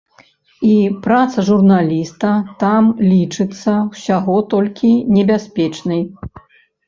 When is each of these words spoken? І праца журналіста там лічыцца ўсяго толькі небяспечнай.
І 0.69 0.75
праца 1.07 1.43
журналіста 1.49 2.31
там 2.63 2.83
лічыцца 3.11 3.75
ўсяго 3.91 4.37
толькі 4.53 4.89
небяспечнай. 5.19 6.01